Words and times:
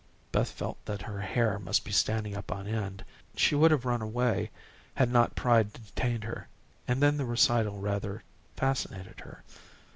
Beth 0.31 0.49
felt 0.49 0.83
that 0.85 1.03
her 1.03 1.21
hair 1.21 1.59
must 1.59 1.85
be 1.85 1.91
standing 1.91 2.35
up 2.35 2.51
on 2.51 2.65
end. 2.65 3.05
She 3.35 3.53
would 3.53 3.69
have 3.69 3.85
run 3.85 4.01
away, 4.01 4.49
had 4.95 5.11
not 5.11 5.35
pride 5.35 5.73
detained 5.73 6.23
her 6.23 6.47
and 6.87 7.03
then 7.03 7.17
the 7.17 7.25
recital 7.25 7.77
rather 7.77 8.23
fascinated 8.57 9.19
her. 9.19 9.43